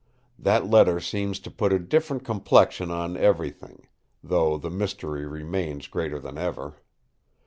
That 0.39 0.65
letter 0.67 0.99
seems 0.99 1.39
to 1.41 1.51
put 1.51 1.71
a 1.71 1.77
different 1.77 2.25
complexion 2.25 2.89
on 2.89 3.15
everything; 3.15 3.87
though 4.23 4.57
the 4.57 4.71
mystery 4.71 5.27
remains 5.27 5.85
greater 5.87 6.17
than 6.17 6.39
ever. 6.39 6.77